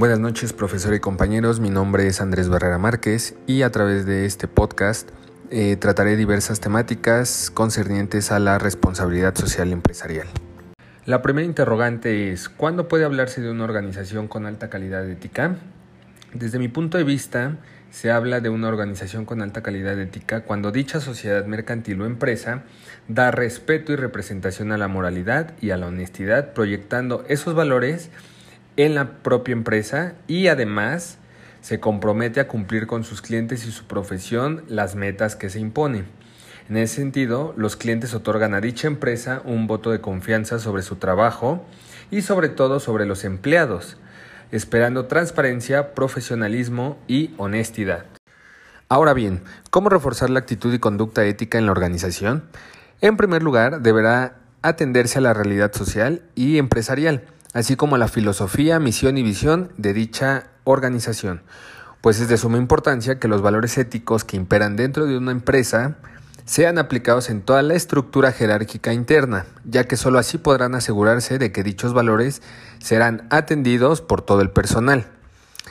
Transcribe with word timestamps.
Buenas 0.00 0.18
noches, 0.18 0.54
profesor 0.54 0.94
y 0.94 0.98
compañeros. 0.98 1.60
Mi 1.60 1.68
nombre 1.68 2.06
es 2.06 2.22
Andrés 2.22 2.48
Barrera 2.48 2.78
Márquez 2.78 3.34
y 3.46 3.60
a 3.60 3.70
través 3.70 4.06
de 4.06 4.24
este 4.24 4.48
podcast 4.48 5.10
eh, 5.50 5.76
trataré 5.76 6.16
diversas 6.16 6.58
temáticas 6.58 7.50
concernientes 7.52 8.32
a 8.32 8.38
la 8.38 8.58
responsabilidad 8.58 9.34
social 9.34 9.70
empresarial. 9.72 10.26
La 11.04 11.20
primera 11.20 11.44
interrogante 11.44 12.32
es, 12.32 12.48
¿cuándo 12.48 12.88
puede 12.88 13.04
hablarse 13.04 13.42
de 13.42 13.50
una 13.50 13.64
organización 13.64 14.26
con 14.26 14.46
alta 14.46 14.70
calidad 14.70 15.06
ética? 15.06 15.56
Desde 16.32 16.58
mi 16.58 16.68
punto 16.68 16.96
de 16.96 17.04
vista, 17.04 17.58
se 17.90 18.10
habla 18.10 18.40
de 18.40 18.48
una 18.48 18.68
organización 18.68 19.26
con 19.26 19.42
alta 19.42 19.62
calidad 19.62 20.00
ética 20.00 20.44
cuando 20.44 20.72
dicha 20.72 21.00
sociedad 21.00 21.44
mercantil 21.44 22.00
o 22.00 22.06
empresa 22.06 22.62
da 23.08 23.32
respeto 23.32 23.92
y 23.92 23.96
representación 23.96 24.72
a 24.72 24.78
la 24.78 24.88
moralidad 24.88 25.52
y 25.60 25.72
a 25.72 25.76
la 25.76 25.88
honestidad, 25.88 26.54
proyectando 26.54 27.22
esos 27.28 27.54
valores 27.54 28.08
en 28.76 28.94
la 28.94 29.22
propia 29.22 29.52
empresa 29.52 30.14
y 30.26 30.48
además 30.48 31.18
se 31.60 31.80
compromete 31.80 32.40
a 32.40 32.48
cumplir 32.48 32.86
con 32.86 33.04
sus 33.04 33.22
clientes 33.22 33.66
y 33.66 33.72
su 33.72 33.84
profesión 33.84 34.64
las 34.68 34.94
metas 34.94 35.36
que 35.36 35.50
se 35.50 35.60
impone. 35.60 36.04
En 36.68 36.76
ese 36.76 36.96
sentido, 36.96 37.52
los 37.56 37.76
clientes 37.76 38.14
otorgan 38.14 38.54
a 38.54 38.60
dicha 38.60 38.86
empresa 38.86 39.42
un 39.44 39.66
voto 39.66 39.90
de 39.90 40.00
confianza 40.00 40.58
sobre 40.58 40.82
su 40.82 40.96
trabajo 40.96 41.64
y 42.10 42.22
sobre 42.22 42.48
todo 42.48 42.80
sobre 42.80 43.06
los 43.06 43.24
empleados, 43.24 43.96
esperando 44.52 45.06
transparencia, 45.06 45.94
profesionalismo 45.94 46.96
y 47.08 47.34
honestidad. 47.38 48.06
Ahora 48.88 49.14
bien, 49.14 49.42
¿cómo 49.70 49.88
reforzar 49.88 50.30
la 50.30 50.40
actitud 50.40 50.72
y 50.72 50.78
conducta 50.78 51.24
ética 51.24 51.58
en 51.58 51.66
la 51.66 51.72
organización? 51.72 52.44
En 53.00 53.16
primer 53.16 53.42
lugar, 53.42 53.82
deberá 53.82 54.34
atenderse 54.62 55.18
a 55.18 55.22
la 55.22 55.32
realidad 55.32 55.72
social 55.72 56.22
y 56.34 56.58
empresarial, 56.58 57.22
así 57.52 57.76
como 57.76 57.96
la 57.96 58.08
filosofía, 58.08 58.78
misión 58.78 59.18
y 59.18 59.22
visión 59.22 59.72
de 59.76 59.92
dicha 59.92 60.46
organización, 60.64 61.42
pues 62.00 62.20
es 62.20 62.28
de 62.28 62.36
suma 62.36 62.58
importancia 62.58 63.18
que 63.18 63.28
los 63.28 63.42
valores 63.42 63.76
éticos 63.78 64.24
que 64.24 64.36
imperan 64.36 64.76
dentro 64.76 65.06
de 65.06 65.16
una 65.16 65.32
empresa 65.32 65.96
sean 66.44 66.78
aplicados 66.78 67.30
en 67.30 67.42
toda 67.42 67.62
la 67.62 67.74
estructura 67.74 68.32
jerárquica 68.32 68.92
interna, 68.92 69.46
ya 69.64 69.84
que 69.84 69.96
sólo 69.96 70.18
así 70.18 70.38
podrán 70.38 70.74
asegurarse 70.74 71.38
de 71.38 71.52
que 71.52 71.62
dichos 71.62 71.92
valores 71.92 72.42
serán 72.80 73.26
atendidos 73.30 74.00
por 74.00 74.22
todo 74.22 74.40
el 74.40 74.50
personal. 74.50 75.06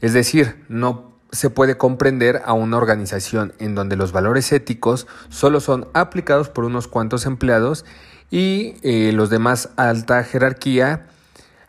Es 0.00 0.14
decir, 0.14 0.64
no 0.68 1.12
se 1.30 1.50
puede 1.50 1.76
comprender 1.76 2.42
a 2.44 2.52
una 2.52 2.76
organización 2.76 3.54
en 3.58 3.74
donde 3.74 3.96
los 3.96 4.12
valores 4.12 4.52
éticos 4.52 5.06
solo 5.28 5.60
son 5.60 5.88
aplicados 5.94 6.48
por 6.48 6.64
unos 6.64 6.88
cuantos 6.88 7.26
empleados 7.26 7.84
y 8.30 8.76
eh, 8.82 9.12
los 9.12 9.30
demás 9.30 9.70
alta 9.76 10.22
jerarquía, 10.24 11.06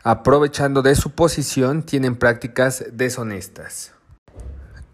aprovechando 0.04 0.82
de 0.82 0.94
su 0.94 1.10
posición, 1.10 1.82
tienen 1.82 2.14
prácticas 2.14 2.84
deshonestas. 2.92 3.92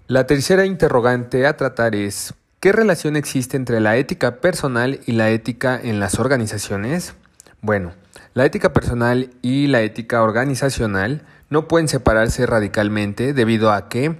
La 0.06 0.26
tercera 0.26 0.64
interrogante 0.64 1.46
a 1.46 1.56
tratar 1.56 1.94
es 1.94 2.32
¿Qué 2.60 2.72
relación 2.72 3.16
existe 3.16 3.56
entre 3.56 3.80
la 3.80 3.96
ética 3.96 4.42
personal 4.42 5.00
y 5.06 5.12
la 5.12 5.30
ética 5.30 5.80
en 5.82 5.98
las 5.98 6.18
organizaciones? 6.18 7.14
Bueno, 7.62 7.92
la 8.34 8.44
ética 8.44 8.74
personal 8.74 9.30
y 9.40 9.66
la 9.66 9.80
ética 9.80 10.22
organizacional 10.22 11.22
no 11.48 11.68
pueden 11.68 11.88
separarse 11.88 12.44
radicalmente 12.44 13.32
debido 13.32 13.72
a 13.72 13.88
que 13.88 14.18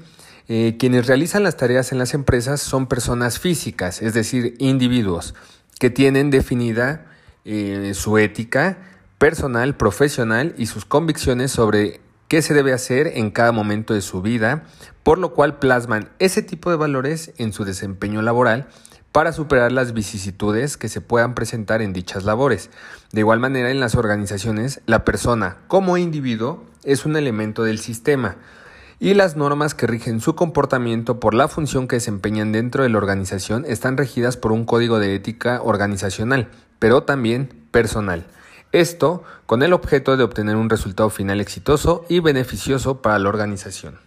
eh, 0.48 0.76
quienes 0.78 1.06
realizan 1.06 1.42
las 1.42 1.58
tareas 1.58 1.92
en 1.92 1.98
las 1.98 2.14
empresas 2.14 2.62
son 2.62 2.86
personas 2.86 3.38
físicas, 3.38 4.00
es 4.00 4.14
decir, 4.14 4.54
individuos, 4.58 5.34
que 5.78 5.90
tienen 5.90 6.30
definida 6.30 7.04
eh, 7.44 7.92
su 7.94 8.16
ética 8.16 8.78
personal, 9.20 9.76
profesional 9.76 10.54
y 10.56 10.64
sus 10.64 10.86
convicciones 10.86 11.52
sobre 11.52 12.00
qué 12.26 12.40
se 12.40 12.54
debe 12.54 12.72
hacer 12.72 13.06
en 13.06 13.30
cada 13.30 13.52
momento 13.52 13.92
de 13.92 14.00
su 14.00 14.22
vida, 14.22 14.64
por 15.02 15.18
lo 15.18 15.34
cual 15.34 15.58
plasman 15.58 16.08
ese 16.18 16.40
tipo 16.40 16.70
de 16.70 16.76
valores 16.76 17.34
en 17.36 17.52
su 17.52 17.66
desempeño 17.66 18.22
laboral 18.22 18.68
para 19.12 19.34
superar 19.34 19.72
las 19.72 19.92
vicisitudes 19.92 20.78
que 20.78 20.88
se 20.88 21.02
puedan 21.02 21.34
presentar 21.34 21.82
en 21.82 21.92
dichas 21.92 22.24
labores. 22.24 22.70
De 23.12 23.20
igual 23.20 23.40
manera, 23.40 23.70
en 23.70 23.78
las 23.78 23.94
organizaciones, 23.94 24.80
la 24.86 25.04
persona 25.04 25.58
como 25.68 25.98
individuo 25.98 26.64
es 26.82 27.04
un 27.04 27.14
elemento 27.14 27.62
del 27.62 27.78
sistema 27.78 28.38
y 29.00 29.12
las 29.12 29.36
normas 29.36 29.74
que 29.74 29.86
rigen 29.86 30.22
su 30.22 30.34
comportamiento 30.34 31.20
por 31.20 31.34
la 31.34 31.48
función 31.48 31.88
que 31.88 31.96
desempeñan 31.96 32.52
dentro 32.52 32.84
de 32.84 32.88
la 32.88 32.96
organización 32.96 33.66
están 33.68 33.98
regidas 33.98 34.38
por 34.38 34.50
un 34.50 34.64
código 34.64 34.98
de 34.98 35.14
ética 35.14 35.60
organizacional, 35.62 36.48
pero 36.78 37.02
también 37.02 37.50
personal. 37.70 38.24
Esto 38.72 39.24
con 39.46 39.62
el 39.64 39.72
objeto 39.72 40.16
de 40.16 40.22
obtener 40.22 40.54
un 40.54 40.70
resultado 40.70 41.10
final 41.10 41.40
exitoso 41.40 42.04
y 42.08 42.20
beneficioso 42.20 43.02
para 43.02 43.18
la 43.18 43.28
organización. 43.28 43.98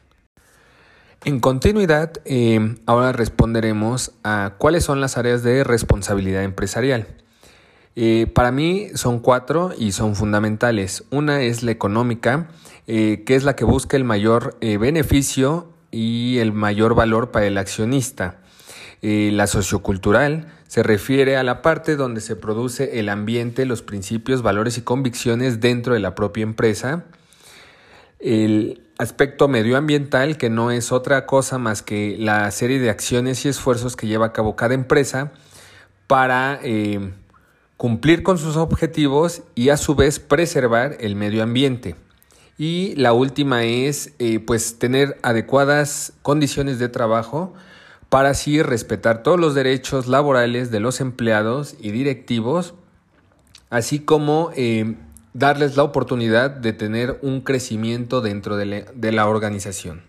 En 1.25 1.39
continuidad, 1.41 2.13
eh, 2.25 2.75
ahora 2.85 3.11
responderemos 3.11 4.11
a 4.23 4.55
cuáles 4.57 4.85
son 4.85 5.01
las 5.01 5.17
áreas 5.17 5.43
de 5.43 5.63
responsabilidad 5.63 6.43
empresarial. 6.43 7.07
Eh, 7.95 8.27
para 8.33 8.51
mí 8.51 8.87
son 8.95 9.19
cuatro 9.19 9.71
y 9.77 9.91
son 9.91 10.15
fundamentales. 10.15 11.03
Una 11.11 11.41
es 11.41 11.63
la 11.63 11.71
económica, 11.71 12.47
eh, 12.87 13.23
que 13.25 13.35
es 13.35 13.43
la 13.43 13.55
que 13.55 13.65
busca 13.65 13.97
el 13.97 14.03
mayor 14.03 14.57
beneficio 14.59 15.69
y 15.91 16.39
el 16.39 16.53
mayor 16.53 16.95
valor 16.95 17.31
para 17.31 17.45
el 17.45 17.57
accionista. 17.57 18.42
La 19.03 19.47
sociocultural, 19.47 20.47
se 20.67 20.81
refiere 20.81 21.35
a 21.35 21.43
la 21.43 21.61
parte 21.61 21.97
donde 21.97 22.21
se 22.21 22.37
produce 22.37 22.99
el 22.99 23.09
ambiente, 23.09 23.65
los 23.65 23.81
principios, 23.81 24.41
valores 24.41 24.77
y 24.77 24.81
convicciones 24.81 25.59
dentro 25.59 25.93
de 25.93 25.99
la 25.99 26.15
propia 26.15 26.43
empresa. 26.43 27.03
El 28.19 28.81
aspecto 28.97 29.49
medioambiental, 29.49 30.37
que 30.37 30.49
no 30.49 30.71
es 30.71 30.93
otra 30.93 31.25
cosa 31.25 31.57
más 31.57 31.81
que 31.81 32.15
la 32.17 32.49
serie 32.51 32.79
de 32.79 32.89
acciones 32.89 33.43
y 33.43 33.49
esfuerzos 33.49 33.97
que 33.97 34.07
lleva 34.07 34.27
a 34.27 34.33
cabo 34.33 34.55
cada 34.55 34.73
empresa 34.73 35.33
para 36.07 36.59
eh, 36.63 37.11
cumplir 37.75 38.23
con 38.23 38.37
sus 38.37 38.55
objetivos 38.55 39.43
y 39.55 39.69
a 39.69 39.77
su 39.77 39.95
vez 39.95 40.19
preservar 40.19 40.95
el 41.01 41.15
medio 41.15 41.43
ambiente. 41.43 41.97
Y 42.57 42.95
la 42.95 43.13
última 43.13 43.65
es 43.65 44.13
eh, 44.19 44.39
pues 44.39 44.79
tener 44.79 45.19
adecuadas 45.23 46.13
condiciones 46.21 46.79
de 46.79 46.87
trabajo 46.87 47.53
para 48.13 48.29
así 48.29 48.61
respetar 48.61 49.23
todos 49.23 49.39
los 49.39 49.55
derechos 49.55 50.05
laborales 50.05 50.69
de 50.69 50.79
los 50.79 51.01
empleados 51.01 51.75
y 51.79 51.89
directivos, 51.89 52.75
así 53.71 54.01
como 54.01 54.51
eh, 54.55 54.93
darles 55.33 55.77
la 55.77 55.81
oportunidad 55.81 56.51
de 56.51 56.73
tener 56.73 57.17
un 57.23 57.41
crecimiento 57.41 58.21
dentro 58.21 58.55
de, 58.55 58.85
de 58.93 59.11
la 59.11 59.27
organización. 59.27 60.03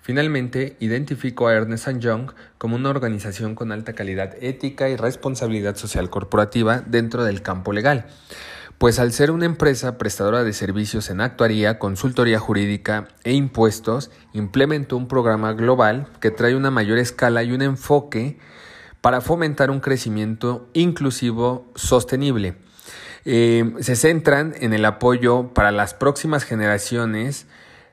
Finalmente, 0.00 0.78
identificó 0.80 1.48
a 1.48 1.52
Ernest 1.52 1.90
Young 1.98 2.30
como 2.56 2.76
una 2.76 2.88
organización 2.88 3.54
con 3.54 3.70
alta 3.70 3.92
calidad 3.92 4.42
ética 4.42 4.88
y 4.88 4.96
responsabilidad 4.96 5.76
social 5.76 6.08
corporativa 6.08 6.82
dentro 6.86 7.24
del 7.24 7.42
campo 7.42 7.74
legal 7.74 8.06
pues 8.78 8.98
al 8.98 9.12
ser 9.12 9.30
una 9.30 9.46
empresa 9.46 9.98
prestadora 9.98 10.44
de 10.44 10.52
servicios 10.52 11.10
en 11.10 11.20
actuaría, 11.20 11.78
consultoría 11.78 12.38
jurídica 12.38 13.08
e 13.22 13.32
impuestos, 13.32 14.10
implementó 14.32 14.96
un 14.96 15.08
programa 15.08 15.52
global 15.52 16.08
que 16.20 16.30
trae 16.30 16.56
una 16.56 16.70
mayor 16.70 16.98
escala 16.98 17.42
y 17.42 17.52
un 17.52 17.62
enfoque 17.62 18.38
para 19.00 19.20
fomentar 19.20 19.70
un 19.70 19.80
crecimiento 19.80 20.68
inclusivo 20.72 21.70
sostenible. 21.74 22.56
Eh, 23.24 23.74
se 23.80 23.96
centran 23.96 24.54
en 24.60 24.72
el 24.74 24.84
apoyo 24.84 25.54
para 25.54 25.72
las 25.72 25.94
próximas 25.94 26.44
generaciones 26.44 27.46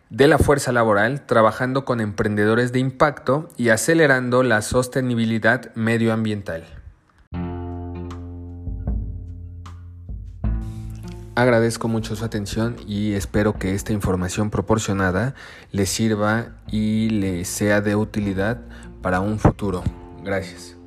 de 0.09 0.27
la 0.27 0.37
fuerza 0.37 0.73
laboral, 0.73 1.25
trabajando 1.25 1.85
con 1.85 2.01
emprendedores 2.01 2.73
de 2.73 2.79
impacto 2.79 3.47
y 3.55 3.69
acelerando 3.69 4.43
la 4.43 4.61
sostenibilidad 4.61 5.73
medioambiental. 5.73 6.80
Agradezco 11.41 11.87
mucho 11.87 12.15
su 12.15 12.23
atención 12.23 12.75
y 12.87 13.13
espero 13.13 13.57
que 13.57 13.73
esta 13.73 13.93
información 13.93 14.51
proporcionada 14.51 15.33
les 15.71 15.89
sirva 15.89 16.49
y 16.69 17.09
les 17.09 17.47
sea 17.47 17.81
de 17.81 17.95
utilidad 17.95 18.59
para 19.01 19.21
un 19.21 19.39
futuro. 19.39 19.81
Gracias. 20.23 20.80